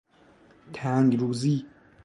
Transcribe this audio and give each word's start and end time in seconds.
تنگروزی 0.73 1.65